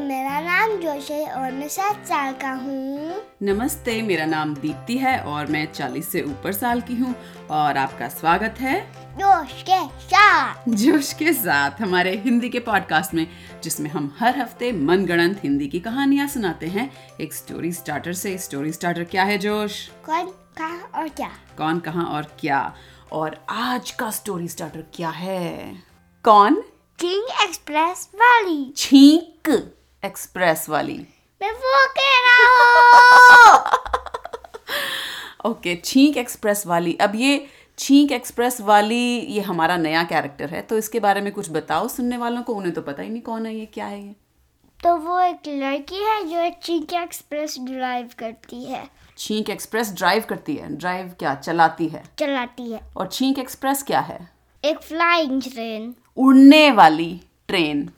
मेरा 0.00 0.40
नाम 0.40 0.70
जोश 0.76 1.10
है 1.10 1.32
और 1.32 1.52
मैं 1.52 1.68
सात 1.68 2.06
साल 2.06 2.32
का 2.32 2.52
हूँ। 2.52 3.14
नमस्ते 3.42 4.02
मेरा 4.02 4.26
नाम 4.26 4.54
दीप्ति 4.54 4.96
है 4.98 5.20
और 5.20 5.46
मैं 5.46 5.72
40 5.72 6.02
से 6.02 6.22
ऊपर 6.22 6.52
साल 6.52 6.80
की 6.80 6.94
हूँ 6.94 7.14
और 7.50 7.76
आपका 7.76 8.08
स्वागत 8.08 8.54
है 8.60 8.92
जोश 9.14 9.62
के 9.62 9.86
साथ। 9.86 10.68
जोश 10.68 11.12
के 11.12 11.32
साथ 11.32 11.70
हमारे 11.80 12.16
हिंदी 12.16 12.48
के 12.48 12.58
पॉडकास्ट 12.58 13.14
में 13.14 13.26
जिसमें 13.62 13.90
हम 13.90 14.16
हर 14.18 14.38
हफ़्ते 14.38 14.72
मनगढ़ंत 14.72 15.40
हिंदी 15.44 15.68
की 15.68 15.80
कहानियाँ 15.80 16.28
सुनाते 16.28 16.66
हैं। 16.66 16.90
एक 17.20 17.34
स्टोरी 17.34 17.72
स्टार्टर 17.72 18.12
से 18.12 18.38
स्टोरी 18.38 18.72
स्टार्टर 18.72 19.04
क्या 19.04 19.24
है 19.24 19.38
जोश? 19.38 19.88
कौन 20.06 20.26
कहा 20.58 21.00
और 21.00 21.08
क्या? 21.08 21.30
कौन 21.58 21.78
कहा 21.78 22.02
और 22.02 22.22
क्या? 22.40 22.74
और 23.12 23.44
आज 23.50 23.90
का 23.90 24.10
स्टोरी 24.10 24.48
स्टार्टर 24.48 24.84
क्या 24.94 25.10
है? 25.10 25.82
कौन? 26.24 26.54
किंग 26.98 27.24
एक्सप्रेस 27.42 28.08
वाली। 28.14 28.72
छींक। 28.76 29.74
एक्सप्रेस 30.02 30.68
वाली। 30.68 30.94
मैं 31.40 31.50
वो 31.52 31.86
कह 31.96 32.18
रहा 32.26 32.44
हूँ 33.46 33.60
ओके 35.50 35.74
छींक 35.84 36.16
एक्सप्रेस 36.16 36.66
वाली। 36.66 36.94
अब 37.00 37.12
ये 37.14 37.46
छींक 37.78 38.12
एक्सप्रेस 38.12 38.60
वाली 38.60 39.18
ये 39.18 39.40
हमारा 39.40 39.76
नया 39.76 40.02
कैरेक्टर 40.04 40.48
है 40.48 40.62
तो 40.62 40.78
इसके 40.78 41.00
बारे 41.00 41.20
में 41.20 41.32
कुछ 41.32 41.50
बताओ 41.50 41.88
सुनने 41.88 42.16
वालों 42.16 42.42
को 42.42 42.54
उन्हें 42.54 42.74
तो 42.74 42.82
पता 42.82 43.02
ही 43.02 43.08
नहीं 43.08 43.22
कौन 43.22 43.46
है 43.46 43.54
ये 43.54 43.66
क्या 43.66 43.86
है 43.86 44.02
ये। 44.02 44.14
तो 44.80 44.96
वो 44.96 45.20
एक 45.20 45.48
लड़की 45.48 46.02
है 46.04 46.22
जो 46.24 46.50
चिंग 46.62 46.92
एक्सप्रेस 47.02 47.56
ड्राइव 47.60 48.10
करती 48.18 48.64
है। 48.64 48.88
छींक 49.18 49.50
एक्सप्रेस 49.50 49.92
ड्राइव 49.92 50.24
करती 50.28 50.54
है? 50.56 50.76
ड्राइव 50.76 51.14
क्या? 51.18 51.34
चलाती 51.34 51.88
है? 51.88 52.02
चलाती 52.18 52.70
है। 52.72 52.80
और 52.96 53.08
छींक 53.08 53.38
एक्सप्रेस 53.38 53.82
क्या 53.82 54.00
है? 54.00 54.18
एक 54.64 54.78
फ्लाइंग 54.78 55.42
ट्रेन। 55.42 55.94
उड़ने 56.16 56.70
वाली 56.70 57.20
ट्रेन। 57.48 57.90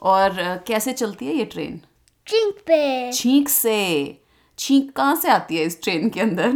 और 0.00 0.30
कैसे 0.66 0.92
चलती 0.92 1.26
है 1.26 1.34
ये 1.34 1.44
ट्रेन? 1.44 1.80
चिंक 2.26 2.54
पे। 2.54 3.12
छींक 3.12 3.48
से। 3.48 4.16
छींक 4.58 4.92
कहाँ 4.92 5.16
से 5.16 5.28
आती 5.28 5.56
है 5.56 5.64
इस 5.64 5.82
ट्रेन 5.82 6.08
के 6.08 6.20
अंदर? 6.20 6.52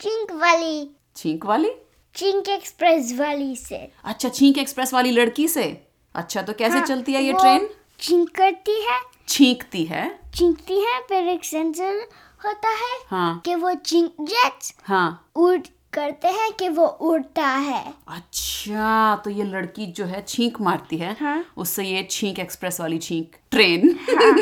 चिंक 0.00 0.32
वाली। 0.32 0.90
छींक 1.16 1.46
वाली? 1.46 1.70
चिंक 2.14 2.48
एक्सप्रेस 2.48 3.14
वाली 3.18 3.56
से। 3.56 3.92
अच्छा 4.04 4.28
छींक 4.28 4.58
एक्सप्रेस 4.58 4.94
वाली 4.94 5.10
लड़की 5.10 5.48
से? 5.48 5.82
अच्छा 6.14 6.42
तो 6.42 6.52
कैसे 6.52 6.78
हाँ, 6.78 6.86
चलती 6.86 7.12
है 7.12 7.22
ये 7.22 7.32
ट्रेन? 7.32 7.68
चिंक 8.00 8.28
करती 8.30 8.80
है। 8.80 9.00
छींकती 9.28 9.84
है। 9.84 10.20
चिंकती 10.34 10.80
है 10.80 11.00
फिर 11.00 11.28
एक 11.28 11.44
सेंसर 11.44 12.08
होता 12.44 12.68
है 12.68 12.98
हाँ। 13.06 13.42
कि 13.44 13.54
वो 13.54 13.74
चिंक 13.74 14.12
जेट्स 14.20 14.74
हाँ। 14.82 15.30
उड़ 15.36 15.58
करते 15.92 16.28
हैं 16.28 16.52
कि 16.52 16.68
वो 16.68 16.86
उड़ता 16.86 17.46
है। 17.46 17.94
अच्छा 18.08 19.16
तो 19.24 19.30
ये 19.30 19.44
लड़की 19.44 19.86
जो 19.86 20.04
है 20.04 20.22
छींक 20.28 20.60
मारती 20.60 20.96
है। 20.96 21.16
हाँ। 21.20 21.44
उससे 21.56 21.84
ये 21.84 22.06
छींक 22.10 22.38
एक्सप्रेस 22.38 22.80
वाली 22.80 22.98
छींक 22.98 23.36
ट्रेन 23.50 23.98
हाँ? 24.10 24.36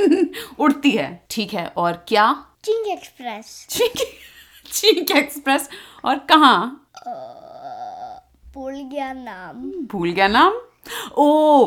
उड़ती 0.58 0.90
है। 0.90 1.26
ठीक 1.30 1.54
है 1.54 1.66
और 1.76 2.04
क्या? 2.08 2.46
चिंक 2.64 2.86
एक्सप्रेस। 2.86 3.66
छींक 3.70 3.92
छींक 4.72 5.10
एक्सप्रेस। 5.10 5.68
और 6.04 6.18
कहाँ? 6.18 6.86
भूल 8.54 8.74
गया 8.74 9.12
नाम। 9.12 9.70
भूल 9.86 10.10
गया 10.10 10.28
नाम? 10.28 10.54
ओ 11.18 11.66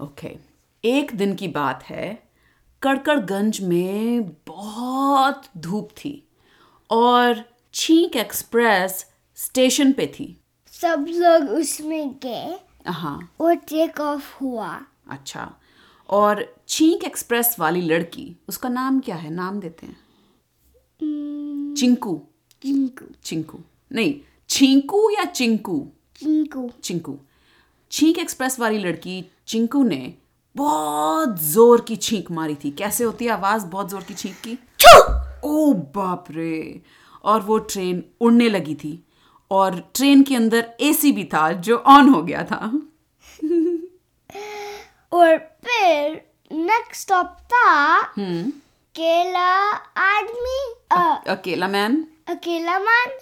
ओके 0.00 0.36
एक 0.84 1.14
दिन 1.14 1.34
की 1.34 1.48
बात 1.48 1.84
है 1.84 2.22
कड़कड़गंज 2.82 3.60
में 3.60 4.28
बहुत 4.46 5.42
धूप 5.56 5.90
थी 5.90 6.28
और 6.90 7.44
छींक 7.74 8.16
एक्सप्रेस 8.16 9.10
स्टेशन 9.34 9.92
पे 9.92 10.06
थी। 10.06 10.40
सब 10.66 11.06
लोग 11.08 11.50
उसमें 11.50 12.10
गए 12.22 12.58
हाँ। 12.86 13.34
और 13.40 13.54
टेक 13.54 14.00
ऑफ़ 14.00 14.36
हुआ। 14.40 14.80
अच्छा। 15.10 15.54
और 16.08 16.56
छींक 16.68 17.04
एक्सप्रेस 17.04 17.56
वाली 17.58 17.80
लड़की 17.80 18.36
उसका 18.48 18.68
नाम 18.68 19.00
क्या 19.00 19.16
है? 19.16 19.30
नाम 19.30 19.60
देते 19.60 19.86
हैं। 19.86 19.96
चिंकू। 21.74 22.22
चिंकू। 22.62 23.04
चिंकू। 23.24 23.58
नहीं 23.92 24.14
छींकू 24.48 25.10
या 25.10 25.24
चिंकू? 25.24 25.88
चिंकू। 26.16 26.70
चिंकू। 26.82 27.18
छींक 27.90 28.18
एक्सप्रेस 28.18 28.60
वाली 28.60 28.78
लड़की 28.78 29.24
चिंकू 29.48 29.82
ने 29.84 30.14
बहुत 30.56 31.40
ज़ोर 31.42 31.80
की 31.80 31.96
छींक 31.96 32.30
मारी 32.30 32.54
थी। 32.54 32.70
कैसे 32.70 33.04
होती 33.04 33.24
है 33.24 33.30
आवाज़ 33.30 33.66
बहुत 33.66 33.90
ज़ोर 33.90 34.02
की 34.02 34.14
छींक 34.14 34.36
की? 34.46 34.58
ओ 35.44 35.72
बाप 35.96 36.24
रे 36.30 36.80
और 37.24 37.40
वो 37.40 37.58
ट्रेन 37.58 38.02
उड़ने 38.20 38.48
लगी 38.48 38.74
थी। 38.74 39.02
और 39.50 39.78
ट्रेन 39.94 40.22
के 40.22 40.36
अंदर 40.36 40.70
एसी 40.80 41.12
भी 41.12 41.24
था 41.24 41.50
जो 41.52 41.76
ऑन 41.88 42.08
हो 42.08 42.22
गया 42.22 42.42
था। 42.44 42.58
और 45.12 45.36
फिर 45.66 46.20
नेक्स्ट 46.52 47.02
स्टॉप 47.02 47.36
था 47.52 47.70
हम्म। 48.16 48.50
केला 48.94 49.48
आदमी 50.02 50.58
अकेला 51.32 51.68
मैन 51.68 52.04
अकेला 52.28 52.78
मन 52.78 53.18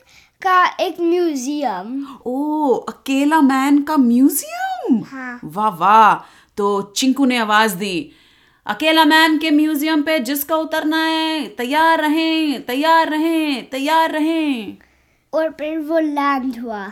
का 0.46 0.64
एक 0.80 1.00
म्यूज़ियम। 1.00 2.18
ओ 2.26 2.74
अकेला 2.88 3.40
मैन 3.40 3.82
का 3.82 3.96
म्यूज़ियम? 3.96 5.02
हाँ। 5.02 5.40
वाह 5.44 5.68
वाह 5.76 6.14
तो 6.56 6.80
चिंकू 6.96 7.24
ने 7.24 7.36
आवाज़ 7.36 7.76
दी। 7.76 8.10
अकेला 8.66 9.04
मैन 9.04 9.38
के 9.38 9.50
म्यूज़ियम 9.50 10.02
पे 10.02 10.18
जिसका 10.18 10.56
उतरना 10.56 11.02
है 11.04 11.46
तैयार 11.48 12.00
रहें 12.00 12.62
तैयार 12.66 13.08
रहें 13.08 13.68
तैयार 13.70 14.10
रहें। 14.10 14.76
और 15.32 15.50
फिर 15.50 15.78
वो 15.78 15.98
लैंड 15.98 16.58
हुआ। 16.60 16.84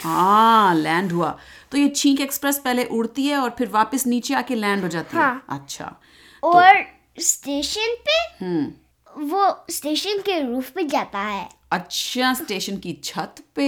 हाँ 0.00 0.74
लैंड 0.74 1.12
हुआ। 1.12 1.36
तो 1.72 1.78
ये 1.78 1.88
छींक 1.88 2.20
एक्सप्रेस 2.20 2.58
पहले 2.58 2.84
उड़ती 2.84 3.26
है 3.26 3.38
और 3.38 3.54
फिर 3.58 3.68
वापस 3.68 4.06
नीचे 4.06 4.34
आके 4.34 4.54
लैंड 4.54 4.82
हो 4.82 4.88
जाती 4.88 5.16
हाँ. 5.16 5.26
है। 5.26 5.30
हाँ। 5.30 5.58
अच्छा 5.58 5.94
और 6.42 6.74
तो, 6.74 7.22
स्टेशन 7.22 7.94
पे 8.08 8.44
हम्म। 8.44 9.26
वो 9.26 9.64
स्टेशन 9.70 10.18
के 10.18 10.40
रूफ 10.40 10.70
पे 10.70 10.84
जाता 10.84 11.18
है। 11.18 11.48
अच्छा 11.72 12.34
स्टेशन 12.34 12.76
की 12.76 13.00
छत 13.04 13.34
पे। 13.54 13.66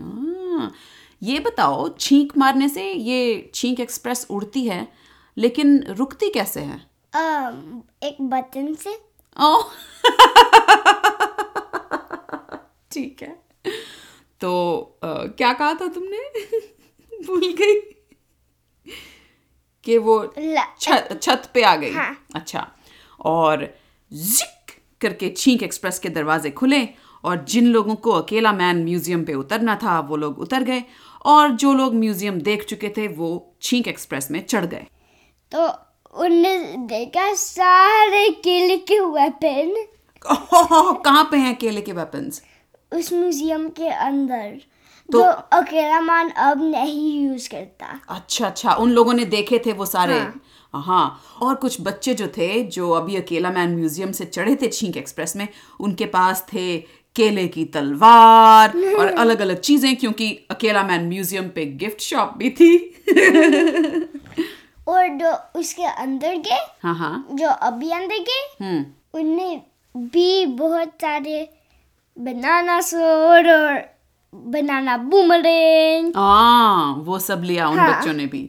हाँ। 0.00 0.72
ये 1.22 1.38
बताओ 1.38 1.88
छींक 2.00 2.32
मारने 2.38 2.68
से 2.68 2.92
ये 2.92 3.50
छींक 3.54 3.80
एक्सप्रेस 3.80 4.26
उड़ती 4.30 4.64
है 4.64 4.88
लेकिन 5.38 5.82
रुकती 5.88 6.30
कैसे 6.30 6.60
है? 6.60 6.80
अम, 7.14 7.82
एक 8.02 8.16
बटन 8.20 8.74
से। 8.74 8.98
ओह। 9.40 9.70
ठीक 12.92 13.22
है। 13.22 13.38
तो 14.40 14.80
अ, 15.02 15.06
क्या 15.08 15.52
कहा 15.52 15.74
था 15.74 15.88
तुमने? 15.88 16.18
भूल 17.26 17.54
गई। 17.60 17.80
कि 19.84 19.98
वो 19.98 20.34
छत 20.80 21.18
छत 21.22 21.50
पे 21.54 21.62
आ 21.62 21.76
गई। 21.76 21.92
हाँ। 21.92 22.26
अच्छा। 22.34 22.72
और 23.20 23.68
जिक 24.12 24.59
करके 25.00 25.28
छींक 25.36 25.62
एक्सप्रेस 25.62 25.98
के 25.98 26.08
दरवाजे 26.08 26.50
खुले 26.50 26.88
और 27.24 27.44
जिन 27.44 27.66
लोगों 27.66 27.94
को 27.96 28.10
अकेला 28.12 28.52
मैन 28.52 28.82
म्यूज़ियम 28.84 29.24
पे 29.24 29.34
उतरना 29.34 29.74
था 29.82 29.98
वो 30.00 30.16
लोग 30.16 30.38
उतर 30.38 30.62
गए 30.62 30.82
और 31.24 31.50
जो 31.52 31.72
लोग 31.74 31.94
म्यूज़ियम 31.94 32.40
देख 32.40 32.64
चुके 32.64 32.88
थे 32.96 33.06
वो 33.08 33.30
छींक 33.62 33.88
एक्सप्रेस 33.88 34.30
में 34.30 34.44
चढ़ 34.46 34.66
गए। 34.66 34.86
तो 35.52 35.66
उनने 36.24 36.56
देखा 36.88 37.32
सारे 37.34 38.28
केले 38.44 38.76
के 38.90 38.98
वेपन 39.00 39.74
कहाँ 40.24 41.28
पे 41.30 41.36
हैं 41.36 41.54
केले 41.56 41.80
के 41.80 41.92
वेपन्स 41.92 42.42
उस 42.92 43.12
म्यूज़ियम 43.12 43.68
के 43.68 43.88
अंदर 43.88 44.60
तो- 45.08 45.24
अकेला 45.52 46.00
मान 46.00 46.28
अब 46.38 46.62
नहीं 46.62 47.22
यूज़ 47.22 47.48
करता। 47.50 48.00
अच्छा 48.08 48.46
अच्छा 48.46 48.74
उन 48.74 48.90
लोगों 48.90 49.12
ने 49.12 49.24
देखे 49.26 49.58
थे 49.66 49.72
वो 49.72 49.86
सारे। 49.86 50.18
हाँ। 50.18 50.40
हाँ 50.74 51.20
और 51.42 51.54
कुछ 51.54 51.80
बच्चे 51.80 52.14
जो 52.14 52.26
थे 52.36 52.62
जो 52.64 52.90
अभी 52.90 53.16
अकेला 53.16 53.50
मैन 53.50 53.74
म्यूज़ियम 53.76 54.12
से 54.12 54.24
चढ़े 54.24 54.54
थे 54.62 54.68
छींक 54.68 54.96
एक्सप्रेस 54.96 55.36
में 55.36 55.46
उनके 55.80 56.06
पास 56.06 56.46
थे 56.52 56.76
केले 57.16 57.46
की 57.48 57.64
तलवार 57.74 58.76
और 58.98 59.06
अलग 59.06 59.40
अलग 59.40 59.60
चीज़ें 59.60 59.94
क्योंकि 59.96 60.28
अकेला 60.50 60.82
मैन 60.82 61.08
म्यूज़ियम 61.08 61.48
पे 61.54 61.64
गिफ्ट 61.80 62.00
शॉप 62.00 62.34
भी 62.36 62.50
थी। 62.50 62.76
और 64.88 65.08
जो 65.18 65.32
उसके 65.60 65.84
अंदर 65.84 66.36
गए 66.36 66.60
हाँ 66.82 66.94
हाँ। 66.94 67.26
जो 67.32 67.48
अभी 67.48 67.90
अंदर 67.90 68.18
गए 68.28 68.64
हम्म। 68.64 68.84
उनने 69.18 69.62
भी 69.94 70.46
बहुत 70.46 70.92
सारे 71.02 71.48
बनाना 72.16 72.80
सोर 72.80 73.50
और 73.52 73.82
बनाना 74.34 74.96
बूमरेंग 74.96 76.12
हाँ 76.16 76.94
वो 77.06 77.18
सब 77.18 77.42
लिया 77.44 77.68
उन 77.68 77.78
हाँ। 77.78 77.96
बच्चों 77.96 78.12
ने 78.12 78.26
भी। 78.26 78.48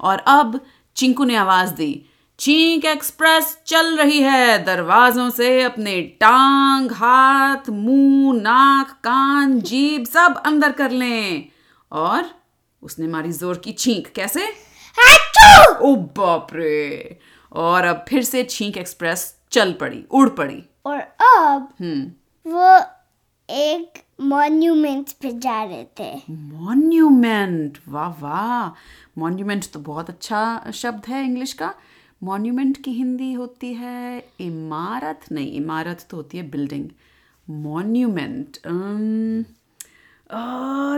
और 0.00 0.18
अब 0.28 0.60
चिंकू 0.96 1.24
ने 1.24 1.36
आवाज़ 1.36 1.74
दी। 1.74 2.06
चींक 2.38 2.84
एक्सप्रेस 2.84 3.58
चल 3.66 3.96
रही 3.96 4.18
है। 4.18 4.64
दरवाजों 4.64 5.30
से 5.30 5.62
अपने 5.62 6.02
टांग 6.02 6.92
हाथ 6.92 7.68
मुँह 7.70 8.40
नाक 8.42 8.90
कान 8.90 9.60
जीभ 9.60 10.04
सब 10.04 10.42
अंदर 10.46 10.72
कर 10.72 10.90
लें। 10.90 11.48
और 11.92 12.24
उसने 12.82 13.06
मारी 13.06 13.32
ज़ोर 13.32 13.58
की 13.58 13.72
छींक। 13.72 14.06
कैसे? 14.06 14.46
ओ 15.82 15.94
बाप 15.96 16.46
रे 16.52 17.18
और 17.52 17.84
अब 17.84 18.04
फिर 18.08 18.22
से 18.22 18.44
छींक 18.44 18.76
एक्सप्रेस 18.76 19.36
चल 19.52 19.72
पड़ी 19.72 20.04
उड़ 20.10 20.28
पड़ी। 20.28 20.62
और 20.86 20.98
अब 20.98 21.68
हम्म। 21.80 22.12
वो 22.46 22.78
एक 23.50 24.02
मॉन्यूमेंट 24.22 25.10
पे 25.12 25.30
जा 25.38 25.62
रहे 25.64 25.84
थे। 26.00 26.14
मॉन्यूमेंट 26.30 27.78
वाह 27.88 28.08
वाह। 28.20 28.68
मॉन्यूमेंट 29.20 29.64
तो 29.72 29.80
बहुत 29.80 30.10
अच्छा 30.10 30.70
शब्द 30.74 31.06
है 31.08 31.24
इंग्लिश 31.24 31.52
का। 31.52 31.74
मॉन्यूमेंट 32.22 32.82
की 32.82 32.92
हिंदी 32.92 33.32
होती 33.32 33.72
है 33.74 34.28
इमारत 34.40 35.20
नहीं 35.32 35.52
इमारत 35.52 36.06
तो 36.10 36.16
होती 36.16 36.38
है 36.38 36.50
बिल्डिंग। 36.50 36.88
मॉन्यूमेंट 37.50 38.58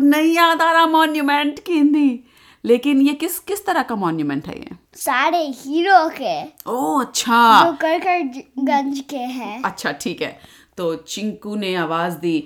नहीं 0.03 0.33
याद 0.35 0.63
आ 0.63 0.73
रहा 0.73 0.87
मॉन्यूमेंट 0.87 1.59
की 1.59 1.73
हिंदी। 1.73 2.25
लेकिन 2.65 3.01
ये 3.01 3.13
किस 3.15 3.39
किस 3.39 3.65
तरह 3.67 3.83
का 3.83 3.95
मॉन्यूमेंट 3.97 4.47
है 4.47 4.59
ये? 4.59 4.71
सारे 4.95 5.39
हीरो 5.39 6.09
के। 6.21 6.43
ओ 6.71 7.01
अच्छा। 7.01 7.65
जो 7.65 7.73
करकरगंज 7.73 9.01
के 9.11 9.17
हैं। 9.17 9.63
अच्छा 9.63 9.93
ठीक 9.93 10.23
है। 10.23 10.39
तो 10.77 10.95
चिंकू 10.97 11.55
ने 11.55 11.75
आवाज़ 11.75 12.15
दी। 12.15 12.37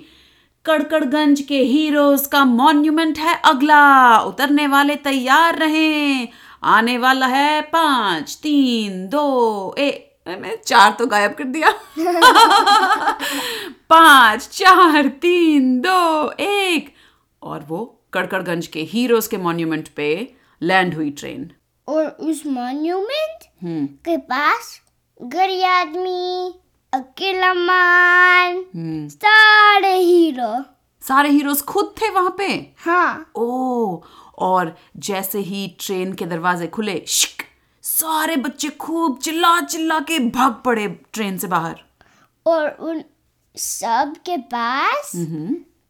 कड़कड़गंज 0.65 1.41
के 1.41 1.59
हीरोज 1.59 2.27
का 2.27 2.45
मॉन्यूमेंट 2.45 3.17
है 3.17 3.41
अगला। 3.45 4.19
उतरने 4.19 4.67
वाले 4.67 4.95
तैयार 4.95 5.57
रहें। 5.57 6.27
आने 6.63 6.97
वाला 6.97 7.25
है 7.25 7.61
पाँच 7.61 8.39
तीन 8.43 9.07
दो 9.07 9.75
ए 9.79 10.05
मैंने 10.27 10.57
चार 10.65 10.91
तो 10.91 11.05
गायब 11.05 11.31
कर 11.31 11.43
दिया। 11.43 11.73
पाँच 13.89 14.47
चार 14.47 15.07
तीन 15.07 15.79
दो 15.79 16.31
एक। 16.39 16.93
और 17.43 17.65
वो 17.67 18.01
कड़कड़गंज 18.13 18.67
के 18.67 18.81
हीरोज 18.81 19.27
के 19.27 19.37
मॉन्यूमेंट 19.37 19.87
पे 19.87 20.33
लैंड 20.61 20.93
हुई 20.95 21.09
ट्रेन। 21.09 21.51
और 21.87 22.05
उस 22.05 22.43
मॉन्यूमेंट 22.47 23.39
हम्म। 23.63 23.85
के 23.85 24.17
पास 24.17 24.81
गरीब 25.21 25.63
आदमी। 25.63 26.53
अकेला 26.93 27.53
मान 27.53 28.55
हम्म। 28.75 29.07
सारे 29.09 29.93
हीरो 29.97 30.53
सारे 31.03 31.29
हीरोज 31.29 31.61
खुद 31.61 31.93
थे 32.01 32.09
वहाँ 32.09 32.35
पे? 32.37 32.47
हाँ। 32.85 33.31
ओ 33.35 34.01
और 34.47 34.75
जैसे 35.07 35.39
ही 35.39 35.67
ट्रेन 35.79 36.13
के 36.13 36.25
दरवाजे 36.25 36.67
खुले 36.67 37.01
शिक 37.07 37.43
सारे 37.83 38.35
बच्चे 38.35 38.69
खूब 38.81 39.17
चिल्ला 39.23 39.59
चिल्ला 39.61 39.99
के 40.09 40.19
भाग 40.29 40.61
पड़े 40.65 40.87
ट्रेन 41.13 41.37
से 41.37 41.47
बाहर। 41.47 41.75
और 42.45 42.69
उन 42.69 43.03
सब 43.55 44.15
के 44.25 44.37
पास 44.53 45.11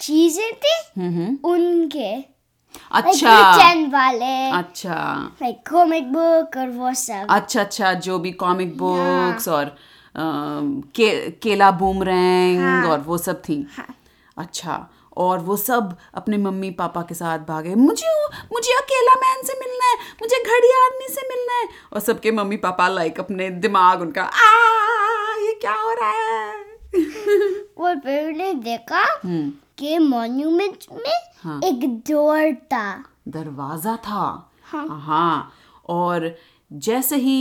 चीज़ें 0.01 0.51
थी 0.53 0.77
हम्म। 1.01 1.37
उनके। 1.49 2.13
अच्छा। 2.91 3.57
चैन 3.57 3.85
वाले। 3.91 4.49
अच्छा। 4.57 4.95
लाइक 5.41 5.67
कॉमिक 5.69 6.11
बुक 6.13 6.57
और 6.57 6.69
वो 6.69 6.93
सब। 6.93 7.27
अच्छा 7.29 7.61
अच्छा 7.61 7.93
जो 8.07 8.19
भी 8.19 8.31
कॉमिक 8.43 8.77
बुक्स 8.77 9.47
और 9.47 9.65
अम, 9.65 9.77
के, 10.15 11.29
केला 11.31 11.71
बूमरैंग 11.71 12.59
हाँ। 12.61 12.87
और 12.87 12.99
वो 12.99 13.17
सब 13.17 13.41
थी। 13.41 13.65
हाँ, 13.77 13.87
अच्छा 14.37 14.87
और 15.17 15.39
वो 15.39 15.55
सब 15.57 15.95
अपने 16.15 16.37
मम्मी 16.37 16.69
पापा 16.71 17.01
के 17.01 17.15
साथ 17.15 17.39
भागे। 17.47 17.75
मुझे 17.75 18.13
मुझे 18.53 18.73
अकेला 18.73 19.15
मैन 19.21 19.43
से 19.43 19.53
मिलना 19.59 19.85
है 19.85 19.97
मुझे 20.21 20.37
घड़ी 20.37 20.71
आदमी 20.77 21.07
से 21.13 21.27
मिलना 21.29 21.53
है। 21.53 21.67
और 21.93 21.99
सबके 21.99 22.31
मम्मी 22.31 22.57
पापा 22.57 22.87
लाइक 22.87 23.19
अपने 23.19 23.49
दिमाग 23.59 24.01
उनका 24.01 24.23
आ 24.23 24.49
ये 25.37 25.53
क्या 25.61 25.73
हो 25.73 25.93
रहा 25.93 26.09
है? 26.09 26.67
और 27.77 27.99
फिर 27.99 28.27
उन्हें 28.27 28.59
देखा 28.59 29.03
हम्म। 29.23 29.51
कि 29.77 29.97
मॉन्यूमेंट 29.99 30.85
में 30.93 31.13
हाँ। 31.43 31.59
एक 31.63 31.85
डोर 32.09 32.53
था। 32.73 33.03
दरवाज़ा 33.27 33.95
था। 33.97 34.51
हाँ। 34.63 34.85
हाँ 35.01 35.51
और 35.89 36.33
जैसे 36.71 37.15
ही 37.15 37.37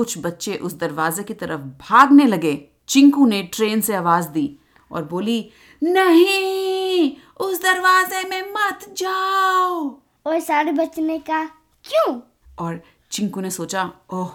कुछ 0.00 0.18
बच्चे 0.18 0.54
उस 0.56 0.74
दरवाजे 0.78 1.22
की 1.22 1.34
तरफ़ 1.34 1.60
भागने 1.60 2.26
लगे। 2.26 2.52
चिंकू 2.88 3.26
ने 3.26 3.42
ट्रेन 3.42 3.80
से 3.80 3.94
आवाज़ 3.94 4.28
दी 4.28 4.58
और 4.92 5.04
बोली 5.04 5.50
नहीं 5.82 7.16
उस 7.40 7.62
दरवाजे 7.62 8.28
में 8.28 8.42
मत 8.42 8.94
जाओ। 8.96 10.00
और 10.26 10.40
सारे 10.40 10.72
बच्चों 10.72 11.02
ने 11.02 11.18
कहा 11.18 11.44
क्यों? 11.84 12.20
और 12.58 12.80
चिंकू 13.10 13.40
ने 13.40 13.50
सोचा 13.50 13.90
ओह 14.12 14.30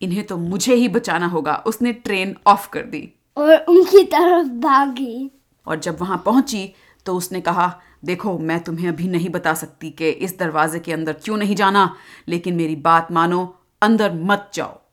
इन्हें 0.00 0.24
तो 0.26 0.36
मुझे 0.36 0.74
ही 0.74 0.88
बचाना 0.88 1.26
होगा। 1.26 1.54
उसने 1.66 1.92
ट्रेन 1.92 2.36
ऑफ़ 2.46 2.68
कर 2.70 2.82
दी। 2.82 3.12
और 3.36 3.56
उनकी 3.58 4.02
तरफ़ 4.04 4.48
भागी। 4.48 5.30
और 5.66 5.78
जब 5.78 6.00
वहाँ 6.00 6.22
पहुँची 6.26 6.74
तो 7.06 7.14
उसने 7.16 7.40
कहा 7.40 7.80
देखो 8.04 8.38
मैं 8.38 8.62
तुम्हें 8.64 8.88
अभी 8.88 9.08
नहीं 9.08 9.28
बता 9.28 9.54
सकती 9.54 9.90
कि 9.90 10.08
इस 10.08 10.38
दरवाजे 10.38 10.78
के 10.78 10.92
अंदर 10.92 11.12
क्यों 11.12 11.36
नहीं 11.36 11.56
जाना 11.56 11.96
लेकिन 12.28 12.54
मेरी 12.54 12.76
बात 12.76 13.12
मानो 13.12 13.44
अंदर 13.82 14.12
मत 14.14 14.50
जाओ। 14.54 14.85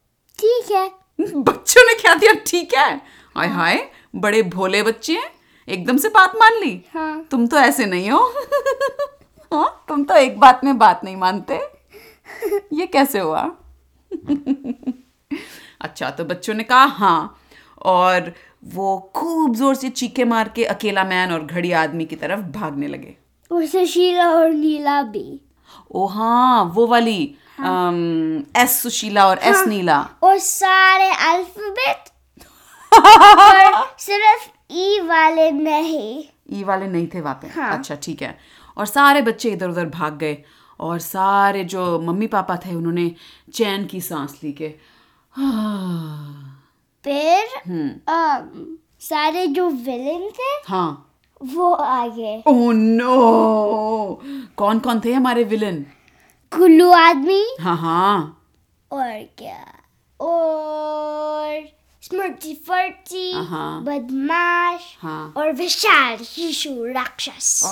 ठीक 0.43 0.71
है। 0.71 0.87
बच्चों 1.19 1.81
ने 1.87 1.93
क्या 1.93 2.13
दिया? 2.15 2.33
ठीक 2.47 2.73
है। 2.73 2.95
हाय 3.37 3.47
हाय 3.47 3.89
बड़े 4.15 4.41
भोले 4.43 4.81
बच्चे 4.83 5.13
हैं 5.13 5.29
एकदम 5.67 5.97
से 5.97 6.09
बात 6.09 6.35
मान 6.35 6.59
ली। 6.59 6.71
हाँ। 6.93 7.27
तुम 7.31 7.45
तो 7.47 7.57
ऐसे 7.57 7.85
नहीं 7.85 8.09
हो। 8.11 8.19
हाँ, 9.53 9.85
तुम 9.87 10.03
तो 10.03 10.15
एक 10.15 10.39
बात 10.39 10.63
में 10.63 10.77
बात 10.77 11.01
नहीं 11.03 11.15
मानते। 11.15 11.59
ये 12.73 12.87
कैसे 12.87 13.19
हुआ? 13.19 13.43
अच्छा 15.81 16.09
तो 16.09 16.25
बच्चों 16.25 16.53
ने 16.53 16.63
कहा 16.63 16.83
हाँ 16.83 17.39
और 17.85 18.31
वो 18.73 19.11
खूब 19.15 19.55
ज़ोर 19.55 19.75
से 19.75 19.89
चीखे 19.89 20.25
मार 20.25 20.49
के 20.49 20.65
अकेला 20.65 21.03
मैन 21.03 21.31
और 21.31 21.45
घड़ी 21.45 21.71
आदमी 21.71 22.05
की 22.05 22.15
तरफ़ 22.15 22.39
भागने 22.39 22.87
लगे। 22.87 23.15
और 23.51 23.65
सुशीला 23.65 24.29
और 24.29 24.49
नीला 24.49 25.01
भी। 25.03 25.41
ओ 25.91 26.05
हाँ 26.07 26.63
वो 26.75 26.87
वाली। 26.87 27.35
एस 27.59 28.81
सुशीला 28.83 29.25
और 29.27 29.39
एस 29.43 29.63
नीला 29.67 29.99
और 30.23 30.37
सारे 30.39 31.09
अल्फ़ाबेट 31.29 32.09
और 32.91 33.85
सिर्फ़ 33.99 34.49
ई 34.71 34.99
वाले 35.07 35.49
नहीं। 35.51 36.23
ई 36.59 36.63
वाले 36.63 36.87
नहीं 36.87 37.07
थे 37.13 37.21
वहाँ 37.21 37.39
पे 37.41 37.47
हाँ। 37.59 37.71
अच्छा 37.77 37.95
ठीक 38.03 38.21
है। 38.21 38.37
और 38.77 38.85
सारे 38.85 39.21
बच्चे 39.21 39.49
इधर 39.51 39.69
उधर 39.69 39.85
भाग 39.89 40.17
गए। 40.17 40.37
और 40.79 40.99
सारे 40.99 41.63
जो 41.73 41.99
मम्मी 41.99 42.27
पापा 42.27 42.55
थे 42.65 42.73
उन्होंने 42.75 43.11
चैन 43.53 43.85
की 43.85 44.01
सांस 44.01 44.39
ली 44.43 44.51
के। 44.61 44.69
फिर 47.03 47.47
हम्म। 47.67 48.77
सारे 49.09 49.45
जो 49.47 49.69
विलेन 49.69 50.29
थे 50.39 50.51
हाँ। 50.67 51.09
वो 51.41 51.71
आ 51.73 52.05
गए। 52.07 52.41
ओह 52.47 52.73
नो 52.73 54.21
कौन 54.57 54.79
कौन 54.79 55.01
थे 55.05 55.13
हमारे 55.13 55.43
विलन 55.43 55.85
कुल्लू 56.57 56.91
आदमी? 56.91 57.43
हाँ 57.61 57.77
हाँ। 57.77 58.39
और 58.91 59.23
क्या? 59.37 59.65
और 60.19 61.67
स्मृति 62.01 62.53
फर्ची 62.67 63.31
हाँ। 63.31 63.83
बदमाश 63.83 64.81
हाँ। 65.01 65.33
और 65.37 65.51
विशाल 65.51 66.17
शिशु 66.17 66.69
राक्षस। 66.85 67.63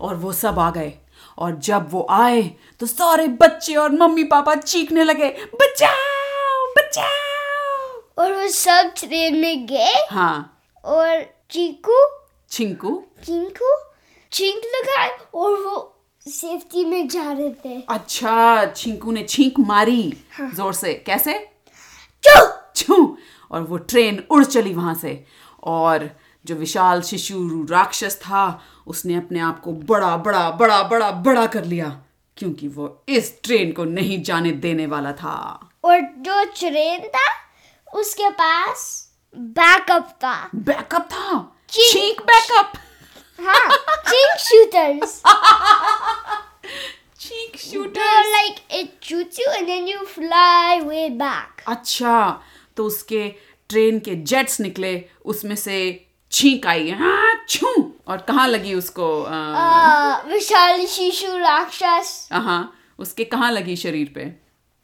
और 0.00 0.14
वो 0.14 0.32
सब 0.32 0.58
आ 0.58 0.70
गए। 0.70 0.92
और 1.38 1.56
जब 1.56 1.88
वो 1.90 2.06
आए 2.10 2.42
तो 2.80 2.86
सारे 2.86 3.28
बच्चे 3.28 3.74
और 3.74 3.92
मम्मी 3.92 4.24
पापा 4.24 4.54
चीखने 4.54 5.04
लगे 5.04 5.28
बचाओ 5.54 6.66
बचाओ! 6.78 8.02
और 8.18 8.32
वो 8.32 8.48
सब 8.48 8.92
ट्रेन 8.96 9.36
में 9.36 9.66
गए। 9.66 10.06
हाँ। 10.10 10.62
और 10.84 11.22
चीकू? 11.50 12.04
छिंकू 12.50 13.02
चिंकू? 13.26 13.76
चिंक 14.32 14.62
लगाए 14.76 15.18
और 15.34 15.56
वो 15.60 15.93
सेफ्टी 16.26 16.84
में 16.84 17.08
जा 17.08 17.32
रहे 17.32 17.50
थे। 17.64 17.80
अच्छा 17.88 18.64
छिंकू 18.66 19.12
ने 19.12 19.22
छींक 19.22 19.58
मारी 19.60 20.12
हाँ। 20.32 20.50
ज़ोर 20.50 20.72
से। 20.72 20.92
कैसे? 21.06 21.32
चुप 22.24 22.72
छू 22.76 23.16
और 23.50 23.62
वो 23.62 23.76
ट्रेन 23.78 24.22
उड़ 24.30 24.44
चली 24.44 24.72
वहाँ 24.74 24.94
से। 24.94 25.24
और 25.62 26.08
जो 26.44 26.54
विशाल 26.54 27.02
शिशु 27.02 27.66
राक्षस 27.70 28.16
था 28.22 28.60
उसने 28.86 29.14
अपने 29.14 29.40
आप 29.40 29.60
को 29.60 29.72
बड़ा 29.72 30.16
बड़ा 30.16 30.50
बड़ा 30.50 30.82
बड़ा 30.82 31.10
बड़ा 31.10 31.46
कर 31.46 31.64
लिया 31.64 31.88
क्योंकि 32.36 32.68
वो 32.68 33.04
इस 33.08 33.32
ट्रेन 33.42 33.72
को 33.72 33.84
नहीं 33.84 34.22
जाने 34.22 34.50
देने 34.64 34.86
वाला 34.86 35.12
था। 35.12 35.34
और 35.84 36.00
जो 36.00 36.44
ट्रेन 36.58 37.08
था 37.08 37.26
उसके 37.88 38.30
पास 38.30 39.10
बैकअप 39.36 40.08
था। 40.24 40.34
बैकअप 40.54 41.08
था? 41.12 41.40
चींक। 41.70 42.20
बैकअप? 42.22 42.72
हाँ 43.38 43.68
चिंक 44.08 44.38
शूटर्स। 44.38 45.22
way 51.04 51.18
back. 51.18 51.62
अच्छा 51.66 52.40
तो 52.76 52.84
उसके 52.84 53.28
ट्रेन 53.68 53.98
के 53.98 54.14
जेट्स 54.14 54.60
निकले 54.60 55.04
उसमें 55.24 55.56
से 55.56 56.06
छींक 56.32 56.66
आई। 56.66 56.90
हाँ 56.90 57.44
छू! 57.48 57.92
और 58.08 58.18
कहाँ 58.18 58.48
लगी 58.48 58.74
उसको 58.74 59.06
Uh, 59.22 60.32
विशाल 60.32 60.84
शिशु 60.86 61.36
राक्षस। 61.38 62.28
हाँ 62.32 62.72
उसके 62.98 63.24
कहाँ 63.24 63.52
लगी 63.52 63.76
शरीर 63.76 64.12
पे? 64.14 64.24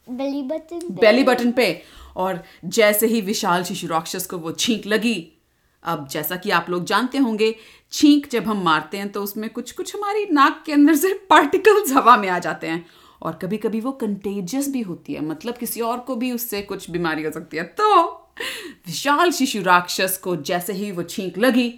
बेली 0.09 0.41
बटन 0.43 0.79
पे। 0.79 1.01
बेली 1.01 1.23
बटन 1.23 1.51
पे। 1.51 1.83
और 2.15 2.43
जैसे 2.65 3.07
ही 3.07 3.21
विशाल 3.21 3.63
शिशु 3.63 3.87
राक्षस 3.87 4.25
को 4.25 4.37
वो 4.37 4.51
छींक 4.51 4.85
लगी 4.85 5.33
अब 5.83 6.07
जैसा 6.07 6.35
कि 6.35 6.49
आप 6.49 6.69
लोग 6.69 6.85
जानते 6.85 7.17
होंगे 7.17 7.55
छींक 7.91 8.29
जब 8.31 8.43
हम 8.43 8.63
मारते 8.63 8.97
हैं 8.97 9.11
तो 9.11 9.23
उसमें 9.23 9.49
कुछ 9.49 9.71
कुछ 9.71 9.95
हमारी 9.95 10.25
नाक 10.31 10.63
के 10.65 10.73
अंदर 10.73 10.95
से 10.95 11.13
पार्टिकल्स 11.29 11.91
हवा 11.91 12.17
में 12.17 12.29
आ 12.29 12.39
जाते 12.39 12.67
हैं। 12.67 12.85
और 13.21 13.33
कभी 13.41 13.57
कभी 13.57 13.79
वो 13.81 13.91
कंटेजियस 13.91 14.69
भी 14.69 14.81
होती 14.81 15.13
है। 15.13 15.21
मतलब 15.21 15.57
किसी 15.57 15.81
और 15.81 15.99
को 15.99 16.15
भी 16.15 16.31
उससे 16.31 16.61
कुछ 16.61 16.89
बीमारी 16.89 17.23
हो 17.23 17.31
सकती 17.31 17.57
है। 17.57 17.63
तो 17.63 18.03
विशाल 18.87 19.31
शिशु 19.31 19.61
राक्षस 19.61 20.17
को 20.17 20.35
जैसे 20.35 20.73
ही 20.73 20.91
वो 20.91 21.03
छींक 21.03 21.37
लगी 21.37 21.73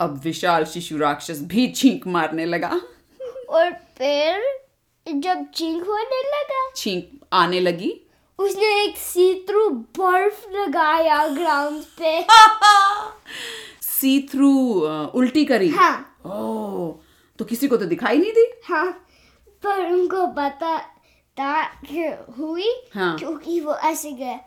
अब 0.00 0.20
विशाल 0.24 0.64
शिशु 0.64 0.96
राक्षस 0.96 1.40
भी 1.40 1.68
छींक 1.72 2.06
मारने 2.06 2.46
लगा। 2.46 2.80
और 3.48 3.72
फिर 3.72 4.42
जब 5.06 5.44
चीख 5.54 5.82
होने 5.88 6.22
लगा 6.28 6.70
छींक 6.76 7.20
आने 7.32 7.60
लगी। 7.60 8.00
उसने 8.38 8.84
एक 8.84 8.96
सी 8.96 9.34
थ्रू 9.48 9.68
बर्फ़ 9.70 10.50
लगाया 10.50 11.26
ग्राउंड 11.28 11.82
पे। 12.00 12.22
सी 13.82 14.28
थ्रू 14.32 14.52
उल्टी 15.14 15.44
करी। 15.44 15.68
हाँ। 15.68 16.16
ओह 16.26 16.94
तो 17.38 17.44
किसी 17.44 17.68
को 17.68 17.76
तो 17.76 17.86
दिखाई 17.86 18.18
नहीं 18.18 18.32
दी? 18.32 18.46
हाँ। 18.64 19.06
पर 19.62 19.90
उनको 19.92 20.26
पता 20.36 20.76
था 21.36 21.62
कि 21.86 22.04
हुई 22.38 22.70
हाँ। 22.94 23.16
क्योंकि 23.18 23.60
वो 23.60 23.74
ऐसे 23.90 24.12
गए 24.12 24.38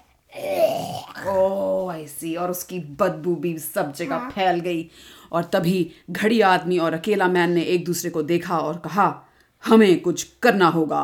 ओह 1.31 1.91
आई 1.93 2.05
सी 2.07 2.33
और 2.35 2.51
उसकी 2.51 2.79
बदबू 2.99 3.35
भी 3.35 3.57
सब 3.59 3.91
जगह 3.93 4.15
हाँ. 4.15 4.29
फैल 4.31 4.59
गई 4.59 4.89
और 5.31 5.43
तभी 5.53 5.79
घड़ी 6.09 6.39
आदमी 6.41 6.77
और 6.77 6.93
अकेला 6.93 7.27
मैन 7.27 7.51
ने 7.51 7.61
एक 7.75 7.85
दूसरे 7.85 8.09
को 8.09 8.21
देखा 8.31 8.57
और 8.59 8.77
कहा 8.77 9.07
हमें 9.63 9.99
कुछ 10.01 10.23
करना 10.43 10.67
होगा 10.67 11.03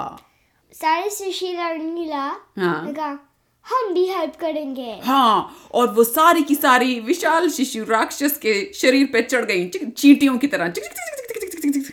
सारे 0.72 1.10
सुशीला 1.10 1.68
और 1.68 1.78
नीला 1.78 2.26
हाँ। 2.58 2.88
लगा 2.88 3.18
हम 3.66 3.94
भी 3.94 4.06
हेल्प 4.08 4.36
करेंगे 4.40 5.00
हाँ 5.04 5.56
और 5.72 5.94
वो 5.94 6.04
सारी 6.04 6.44
की 6.44 6.56
सारी 6.56 7.00
विशाल 7.00 7.50
शिशु 7.50 7.84
राक्षस 7.90 8.38
के 8.38 8.54
शरीर 8.74 9.10
पे 9.14 9.22
चढ़ 9.22 9.46
गई 9.46 9.68
चींटियों 9.68 10.38
की 10.38 10.48
तरह 10.48 10.70
चिक- 10.70 10.88
चिक- 10.88 10.98
चिक- 10.98 11.28
चिक- 11.28 11.42
चिक- 11.42 11.52
चिक- 11.52 11.74
चिक- 11.74 11.86
चिक। 11.88 11.89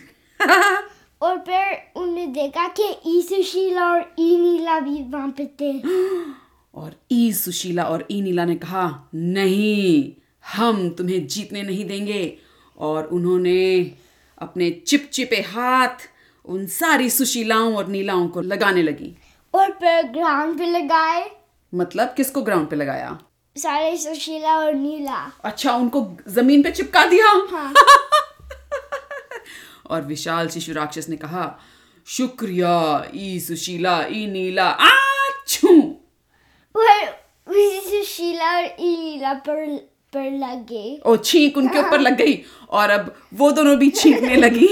देखा 2.37 2.67
कि 2.67 2.95
ई 3.05 3.21
सुशीला 3.21 3.91
और 3.91 4.15
ई 4.19 4.37
नीला 4.37 4.79
भी 4.79 5.03
वहाँ 5.03 5.33
पे 5.37 5.45
थे। 5.45 5.79
और 6.75 6.95
ई 7.11 7.33
सुशीला 7.33 7.83
और 7.83 8.07
ई 8.11 8.21
नीला 8.21 8.45
ने 8.45 8.55
कहा 8.55 9.09
नहीं 9.15 10.13
हम 10.55 10.89
तुम्हें 10.89 11.27
जीतने 11.27 11.63
नहीं 11.63 11.85
देंगे। 11.85 12.37
और 12.77 13.05
उन्होंने 13.05 13.95
अपने 14.37 14.71
चिपचिपे 14.71 15.35
हाथ 15.35 16.09
उन 16.45 16.65
सारी 16.65 17.09
सुशीलाओं 17.09 17.75
और 17.75 17.87
नीलाओं 17.87 18.27
को 18.27 18.41
लगाने 18.41 18.83
लगी। 18.83 19.17
और 19.53 19.77
ग्राउंड 20.03 20.57
पे 20.57 20.65
लगाए। 20.65 21.31
मतलब 21.75 22.07
किसको 22.07 22.41
ग्राउंड 22.41 22.67
पे 22.67 22.75
लगाया? 22.75 23.19
सारे 23.57 23.97
सुशीला 23.97 24.57
और 24.57 24.73
नीला। 24.73 25.31
अच्छा 25.43 25.75
उनको 25.75 26.17
ज़मीन 26.27 26.63
पे 26.63 26.71
चिपका 26.71 27.05
दिया? 27.05 27.25
हाँ। 27.25 27.73
और 29.89 30.01
विशाल 30.01 30.47
शिशु 30.47 30.73
राक्षस 30.73 31.09
ने 31.09 31.15
कहा 31.15 31.59
शुक्रिया 32.07 32.75
ई 33.15 33.39
सुशीला 33.39 33.99
ई 34.11 34.25
नीला 34.27 34.65
आछू 34.65 35.73
सुशीला 37.87 38.55
और 38.57 38.65
ई 38.65 38.95
नीला 38.97 39.33
पर 39.47 39.65
पर 40.13 40.29
लगे। 40.31 40.95
और 41.05 41.17
छींक 41.17 41.57
उनके 41.57 41.79
ऊपर 41.79 41.99
लग 41.99 42.17
गई 42.17 42.35
और 42.69 42.89
अब 42.89 43.13
वो 43.33 43.51
दोनों 43.51 43.75
भी 43.77 43.89
छींकने 43.89 44.35
लगी। 44.35 44.67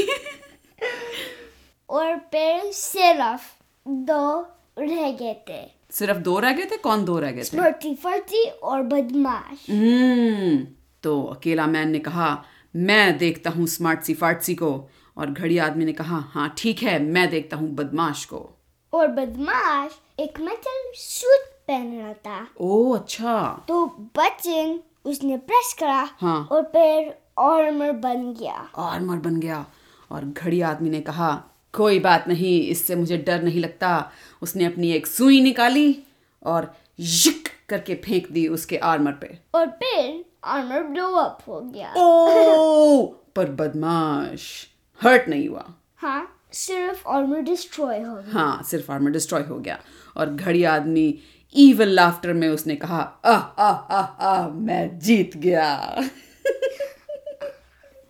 और 1.90 2.16
फिर 2.32 2.72
सिर्फ़ 2.72 3.42
दो 3.88 4.40
रह 4.80 5.12
गए 5.12 5.34
थे। 5.50 5.62
सिर्फ़ 5.92 6.18
दो 6.18 6.40
रह 6.40 6.52
गए 6.52 6.66
थे? 6.66 6.78
कौन 6.78 7.06
दो 7.06 7.20
रह 7.20 7.32
गए 7.32 7.40
थे? 7.40 7.44
स्मर्टी 7.44 7.94
फर्टी 7.96 8.44
और 8.44 8.82
बदमाश। 8.84 9.70
हम्म 9.70 10.58
तो 11.04 11.22
अकेला 11.24 11.68
मैन 11.68 11.90
ने 11.90 12.00
कहा 12.00 12.44
मैं 12.76 13.18
देखता 13.18 13.50
हूँ 13.50 13.68
स्मार्ट 13.68 14.04
सी 14.04 14.14
फार्टसी 14.14 14.56
को। 14.56 14.72
और 15.18 15.32
घड़ी 15.32 15.58
आदमी 15.58 15.86
ने 15.86 15.94
कहा 15.94 16.18
हाँ 16.34 16.54
ठीक 16.58 16.84
है 16.84 17.00
मैं 17.00 17.30
देखता 17.30 17.58
हूँ 17.58 17.70
बदमाश 17.70 18.26
को. 18.26 18.50
और 18.94 19.08
बदमाश 19.08 19.92
एक 20.20 20.40
मेटल 20.40 20.92
सूट 20.96 21.48
पहन 21.68 21.98
रहा 21.98 22.14
था। 22.14 22.48
ओ 22.62 22.92
अच्छा। 22.92 23.66
तो 23.68 23.86
बटन 24.18 24.80
उसने 25.06 25.38
प्रेस 25.38 25.76
करा 25.80 26.10
हाँ। 26.22 26.48
और 26.52 26.64
फिर 26.64 27.14
आर्मर 27.40 27.92
बन 27.92 28.34
गया। 28.40 28.70
आर्मर 28.78 29.18
बन 29.18 29.40
गया। 29.40 29.66
और 30.12 30.26
घड़ी 30.26 30.62
आदमी 30.62 30.90
ने 30.90 31.02
कहा 31.02 31.44
कोई 31.74 32.00
बात 32.00 32.28
नहीं 32.28 32.62
इससे 32.62 32.96
मुझे 32.96 33.18
डर 33.18 33.44
नहीं 33.44 33.60
लगता। 33.60 34.12
उसने 34.42 34.66
अपनी 34.66 34.92
एक 34.92 35.08
सुई 35.08 35.42
निकाली 35.42 36.04
और 36.46 36.74
यिक 37.00 37.48
करके 37.70 37.96
फेंक 37.96 38.32
दी 38.32 38.48
उसके 38.48 38.78
आर्मर 38.78 39.12
पे। 39.12 39.38
और 39.56 39.68
फिर 39.68 40.26
आर्मर 40.44 40.84
ब्लो 40.84 41.08
अप 41.12 41.40
हो 41.48 41.60
गया। 41.62 41.94
ओ 41.98 43.06
पर 43.36 43.52
बदमाश। 43.52 44.68
हर्ट 45.02 45.28
नहीं 45.30 45.48
हुआ। 45.50 45.66
हाँ 45.98 46.32
सिर्फ़ 46.54 47.08
आर्मर 47.08 47.40
डिस्ट्रॉय 47.42 48.00
हो 48.00 48.16
गया 48.16 48.34
हाँ 48.34 48.64
सिर्फ़ 48.64 48.92
आर्मर 48.92 49.12
डिस्ट्रॉय 49.12 49.44
हो 49.44 49.60
गया। 49.60 49.80
और 50.18 50.30
घड़ी 50.30 50.64
आदमी 50.64 51.08
ईवल 51.56 51.90
लाफ्टर 51.90 52.34
में 52.34 52.48
उसने 52.50 52.76
कहा 52.76 53.00
आह 53.26 53.64
आह 53.64 53.96
आह 53.96 54.26
आह 54.28 54.48
मैं 54.50 54.98
जीत 55.00 55.38
गया। 55.38 56.02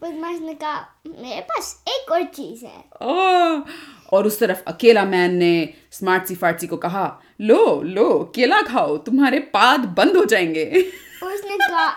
बदमाश 0.01 0.39
ने 0.41 0.53
कहा 0.53 0.79
मेरे 1.07 1.41
पास 1.41 1.83
एक 1.87 2.11
और 2.11 2.23
चीज़ 2.23 2.65
है। 2.65 2.83
और 4.13 4.27
उस 4.27 4.39
तरफ़ 4.39 4.61
अकेला 4.67 5.05
मैन 5.05 5.35
ने 5.35 5.73
स्मार्ट 5.91 6.25
सी 6.25 6.35
फार्टसी 6.35 6.67
को 6.67 6.77
कहा 6.77 7.05
लो 7.41 7.81
लो 7.81 8.31
केला 8.35 8.61
खाओ 8.61 8.97
तुम्हारे 8.97 9.39
पाद 9.53 9.85
बंद 9.97 10.17
हो 10.17 10.25
जाएँगे। 10.25 10.65
उसने 11.23 11.57
कहा 11.57 11.89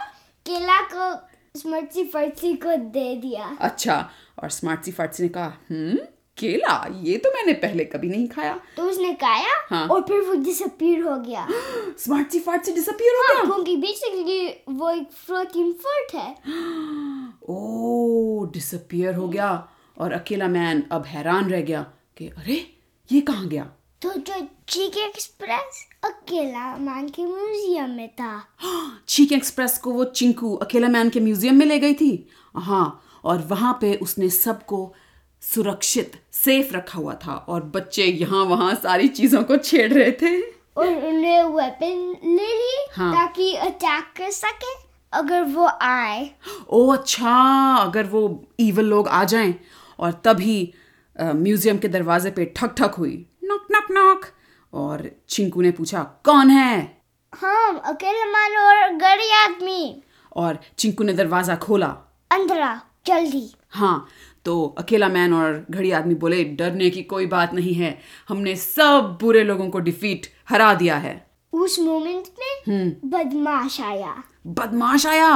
केला 0.47 0.81
को 0.95 1.59
स्मर्टी 1.59 2.05
फर्ची 2.05 2.53
को 2.55 2.77
दे 2.77 3.15
दिया। 3.17 3.57
अच्छा 3.61 4.11
और 4.43 4.51
स्मार्ट 4.51 4.85
सी 4.85 4.93
फार्टसी 4.93 5.23
ने 5.23 5.29
कहा 5.29 5.53
हम्म 5.71 5.97
केला? 6.39 6.87
ये 7.03 7.17
तो 7.19 7.31
मैंने 7.31 7.53
पहले 7.53 7.85
कभी 7.85 8.09
नहीं 8.09 8.29
खाया. 8.29 8.61
तो 8.77 8.83
उसने 8.83 9.13
खाया 9.15 9.55
हाँ। 9.71 9.87
और 9.89 10.01
फिर 10.01 10.21
वो 10.21 10.35
डिसअपीयर 10.35 11.01
हो 11.03 11.17
गया। 11.17 11.49
स्मार्ट 11.99 12.31
सी 12.31 12.41
फार्टसी 12.41 12.73
डिसअपीयर 12.73 13.15
हो 13.15 13.23
गया? 13.23 13.45
क्योंकि 13.45 13.77
बेसिकली 13.77 14.49
वो 14.75 14.91
एक 14.91 15.11
फ्लोटिंग 15.13 15.73
फोर्ट 15.75 16.15
है। 16.15 16.31
ओ 17.49 18.45
डिसअपियर 18.53 19.15
हो 19.15 19.29
गया। 19.29 19.69
और 19.99 20.13
अकेला 20.13 20.49
मैन 20.49 20.83
अब 20.93 21.05
हैरान 21.07 21.51
रह 21.51 21.61
गया 21.61 21.83
कि 22.17 22.29
अरे 22.29 22.75
ये 23.13 23.21
कहाँ 23.21 23.49
गया? 23.49 23.65
तो 24.03 24.13
जो 24.13 24.47
चीक 24.69 24.97
एक्सप्रेस 24.97 25.87
अकेला 26.05 26.77
मान 26.77 27.09
के 27.09 27.25
म्यूज़ियम 27.25 27.91
में 27.91 28.09
था। 28.09 28.45
चीक 29.09 29.33
एक्सप्रेस 29.33 29.79
को 29.79 29.91
वो 29.91 30.05
चिंकू 30.05 30.55
अकेला 30.55 30.89
मैन 30.89 31.11
के 31.11 31.21
म्यूज़ियम 31.21 31.55
में 31.55 31.67
ले 31.67 31.79
गई 31.79 31.95
थी? 31.95 32.29
हाँ 32.57 33.05
और 33.25 33.47
वहाँ 33.49 33.77
पे 33.81 33.95
उसने 34.03 34.29
सबको 34.31 34.95
सुरक्षित 35.43 36.21
सेफ़ 36.35 36.73
रखा 36.75 36.99
हुआ 36.99 37.15
था 37.25 37.35
और 37.49 37.63
बच्चे 37.75 38.05
यहाँ 38.05 38.45
वहाँ 38.45 38.75
सारी 38.75 39.09
चीज़ों 39.09 39.43
को 39.45 39.57
छेड़ 39.57 39.93
रहे 39.93 40.11
थे। 40.13 40.41
और 40.41 40.87
उन्हें 40.87 41.43
वेपन 41.45 42.17
ले 42.25 42.49
लिए 42.55 42.87
हाँ। 42.95 43.13
ताकि 43.15 43.55
अटैक 43.57 44.13
कर 44.17 44.31
सके 44.31 44.75
अगर 45.13 45.43
वो 45.45 45.69
आए। 45.83 46.31
ओ 46.71 46.87
अच्छा 46.93 47.35
अगर 47.77 48.07
वो 48.07 48.23
इवल 48.61 48.85
लोग 48.85 49.09
आ 49.09 49.23
जाएँ 49.25 49.55
और 49.99 50.13
तभी 50.25 50.73
म्यूज़ियम 51.17 51.79
के 51.79 51.89
दरवाजे 51.89 52.31
पे 52.31 52.45
ठक 52.57 52.75
ठक 52.79 52.95
हुई। 52.99 53.27
नॉक 53.45 53.67
नॉक 53.73 53.91
नॉक 53.91 54.27
और 54.73 55.11
चिंकू 55.29 55.63
ने 55.63 55.71
पूछा 55.71 56.03
कौन 56.25 56.51
है? 56.51 57.01
हम 57.33 57.77
अकेले 57.77 58.25
मान 58.25 58.57
और 58.59 58.93
गड़ी 58.97 59.31
आदमी। 59.37 60.03
और 60.37 60.59
चिंकू 60.79 61.05
ने 61.05 61.13
दरवाज़ा 61.13 61.57
खोला। 61.57 61.87
अंदर 62.31 62.61
आ। 62.61 62.75
जल्दी। 63.09 63.51
हाँ 63.71 64.07
तो 64.45 64.63
अकेला 64.79 65.09
मैन 65.09 65.33
और 65.35 65.65
घड़ी 65.71 65.91
आदमी 65.91 66.15
बोले 66.15 66.43
डरने 66.59 66.91
की 66.91 67.03
कोई 67.03 67.27
बात 67.27 67.55
नहीं 67.55 67.75
है। 67.75 67.99
हमने 68.29 68.55
सब 68.57 69.17
बुरे 69.21 69.43
लोगों 69.45 69.69
को 69.71 69.79
डिफीट 69.79 70.27
हरा 70.49 70.73
दिया 70.75 70.97
है। 70.97 71.15
उस 71.53 71.79
मोमेंट 71.81 72.27
में 72.39 72.91
बदमाश 73.05 73.81
आया। 73.81 74.15
बदमाश 74.47 75.07
आया? 75.07 75.31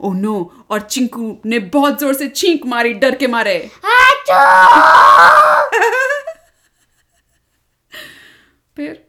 ओ 0.00 0.12
नो 0.12 0.34
और 0.70 0.80
चिंकू 0.80 1.36
ने 1.46 1.58
बहुत 1.76 2.00
ज़ोर 2.00 2.14
से 2.14 2.28
छींक 2.28 2.66
मारी 2.66 2.92
डर 2.94 3.14
के 3.14 3.26
मारे। 3.26 3.58
फिर? 8.76 9.04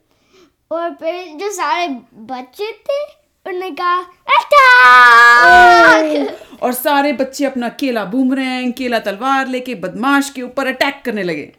और 0.72 0.90
फिर 0.94 1.14
जो 1.38 1.50
सारे 1.52 1.86
बच्चे 2.30 2.70
थे 2.88 3.00
उन्होंने 3.46 3.70
कहा 3.70 4.06
अटैक! 4.28 6.38
और 6.62 6.72
सारे 6.72 7.12
बच्चे 7.12 7.44
अपना 7.44 7.68
केला 7.68 8.04
बूमरैंग 8.04 8.72
केला 8.72 8.98
तलवार 8.98 9.46
लेके 9.46 9.74
बदमाश 9.74 10.30
के 10.30 10.42
ऊपर 10.42 10.66
अटैक 10.66 11.02
करने 11.04 11.22
लगे। 11.22 11.52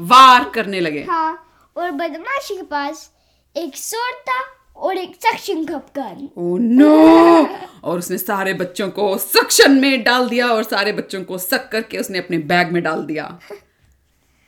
वार 0.00 0.50
करने 0.54 0.80
लगे। 0.80 1.02
हाँ 1.02 1.46
और 1.76 1.90
बदमाश 1.90 2.48
के 2.52 2.62
पास 2.62 3.12
एक 3.56 3.76
स्वord 3.76 4.28
था 4.28 4.44
और 4.76 4.96
एक 4.96 5.16
suction 5.16 5.64
cup 5.64 5.86
gun 5.96 6.28
oh 6.36 6.58
no! 6.58 7.48
और 7.84 7.98
उसने 7.98 8.18
सारे 8.18 8.54
बच्चों 8.54 8.90
को 8.90 9.18
सक्शन 9.18 9.72
में 9.72 10.04
डाल 10.04 10.28
दिया 10.28 10.48
और 10.48 10.62
सारे 10.62 10.92
बच्चों 10.92 11.24
को 11.24 11.38
सक 11.38 11.68
करके 11.72 11.98
उसने 11.98 12.18
अपने 12.18 12.38
बैग 12.38 12.72
में 12.72 12.82
डाल 12.82 13.02
दिया। 13.02 13.38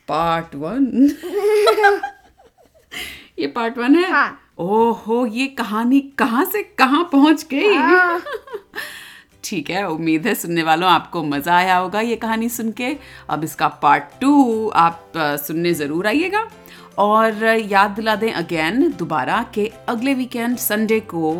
पार्ट 0.08 0.54
वन। 0.54 1.16
ये 3.38 3.46
पार्ट 3.46 3.78
वन 3.78 3.96
है? 3.96 4.10
हाँ। 4.10 4.45
ओहो 4.58 5.24
ये 5.26 5.46
कहानी 5.46 6.00
कहाँ 6.18 6.44
से 6.44 6.62
कहाँ 6.78 7.02
पहुँच 7.12 7.46
गई? 7.52 7.76
ठीक 9.44 9.70
है 9.70 9.86
उम्मीद 9.88 10.26
है 10.26 10.34
सुनने 10.34 10.62
वालों 10.62 10.88
आपको 10.90 11.22
मज़ा 11.24 11.56
आया 11.56 11.76
होगा 11.76 12.00
ये 12.00 12.16
कहानी 12.16 12.48
सुन 12.48 12.70
के। 12.72 12.96
अब 13.30 13.44
इसका 13.44 13.68
पार्ट 13.82 14.04
टू 14.20 14.68
आप 14.76 15.12
सुनने 15.16 15.72
ज़रूर 15.74 16.06
आइएगा। 16.06 16.46
और 16.98 17.44
याद 17.44 17.90
दिला 17.90 18.14
दें 18.16 18.32
अगेन 18.32 18.92
दोबारा 18.98 19.44
के 19.54 19.66
अगले 19.88 20.14
वीकेंड 20.14 20.56
संडे 20.56 21.00
को 21.00 21.34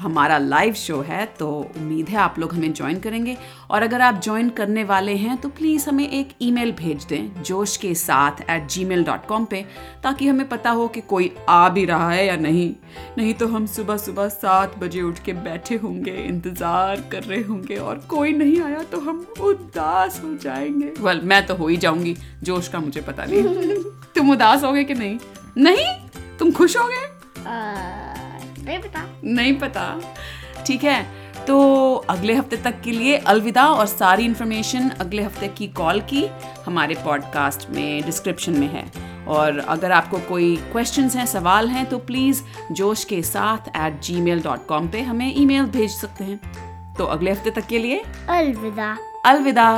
हमारा 0.00 0.38
लाइव 0.38 0.74
शो 0.74 1.00
है 1.00 1.24
तो 1.38 1.48
उम्मीद 1.76 2.08
है 2.08 2.16
आप 2.16 2.38
लोग 2.38 2.54
हमें 2.54 2.72
ज्वाइन 2.72 2.98
करेंगे। 3.00 3.36
और 3.70 3.82
अगर 3.82 4.00
आप 4.00 4.20
ज्वाइन 4.22 4.48
करने 4.50 4.84
वाले 4.84 5.14
हैं 5.16 5.36
तो 5.36 5.48
प्लीज़ 5.48 5.88
हमें 5.88 6.08
एक 6.08 6.28
ईमेल 6.42 6.72
भेज 6.72 7.04
दें 7.04 7.42
जोश 7.42 7.76
के 7.76 7.94
साथ 7.94 8.40
at 8.50 8.66
ji 8.66 8.84
mail 8.84 9.04
dot 9.04 9.26
com 9.26 9.44
पर 9.44 9.64
ताकि 10.02 10.28
हमें 10.28 10.48
पता 10.48 10.70
हो 10.70 10.88
कि 10.88 11.00
कोई 11.00 11.32
आ 11.48 11.68
भी 11.68 11.84
रहा 11.84 12.10
है 12.10 12.26
या 12.26 12.36
नहीं। 12.36 12.74
नहीं 13.18 13.34
तो 13.34 13.46
हम 13.46 13.66
सुबह 13.66 13.96
सुबह 13.96 14.28
सात 14.28 14.78
बजे 14.78 15.02
उठ 15.02 15.18
के 15.18 15.32
बैठे 15.32 15.74
होंगे 15.74 16.10
इंतज़ार 16.10 17.04
कर 17.12 17.22
रहे 17.22 17.42
होंगे 17.42 17.76
और 17.76 17.98
कोई 17.98 18.32
नहीं 18.32 18.60
आया 18.60 18.82
तो 18.82 19.00
हम 19.00 19.26
उदास 19.40 20.20
हो 20.24 20.34
जाएँगे। 20.34 20.86
वेल 20.86 21.16
well, 21.16 21.28
मैं 21.28 21.46
तो 21.46 21.54
हो 21.54 21.68
ही 21.68 21.76
जाऊँगी 21.76 22.16
जोश 22.42 22.68
का 22.68 22.78
मुझे 22.78 23.00
पता 23.00 23.24
नहीं। 23.24 23.74
तुम 24.16 24.30
उदास 24.30 24.64
होगे 24.64 24.84
कि 24.84 24.94
नहीं? 24.94 25.18
नहीं? 25.58 25.86
तुम 26.38 26.52
खुश 26.52 26.76
होगे? 26.76 27.06
नहीं 28.64 28.78
पता। 28.78 29.04
नहीं 29.24 29.58
पता। 29.58 30.00
ठीक 30.66 30.84
है 30.84 31.02
तो 31.46 31.94
अगले 32.10 32.34
हफ़्ते 32.34 32.56
तक 32.56 32.80
के 32.80 32.90
लिए 32.90 33.16
अलविदा 33.16 33.66
और 33.66 33.86
सारी 33.86 34.24
इन्फॉर्मेशन 34.24 34.88
अगले 35.00 35.22
हफ़्ते 35.22 35.48
की 35.48 35.66
कॉल 35.68 36.00
की 36.00 36.24
हमारे 36.66 36.94
पॉडकास्ट 36.94 37.68
में 37.70 38.02
डिस्क्रिप्शन 38.02 38.52
में 38.52 38.68
है। 38.68 38.84
और 39.28 39.58
अगर 39.58 39.92
आपको 39.92 40.18
कोई 40.18 40.56
क्वेश्चंस 40.72 41.16
हैं 41.16 41.26
सवाल 41.26 41.68
हैं 41.68 41.86
तो 41.86 41.98
प्लीज़ 42.00 42.42
जोश 42.72 43.04
के 43.04 43.22
साथ 43.22 43.68
at 43.76 44.00
ji 44.00 44.20
mail 44.20 44.42
dot 44.42 44.66
com 44.66 44.88
पर 44.88 45.02
हमें 45.02 45.32
ईमेल 45.36 45.66
भेज 45.68 45.90
सकते 45.90 46.24
हैं। 46.24 46.94
तो 46.94 47.04
अगले 47.06 47.30
हफ़्ते 47.30 47.50
तक 47.50 47.66
के 47.66 47.78
लिए 47.78 48.02
अलविदा। 48.28 48.96
अलविदा। 49.26 49.70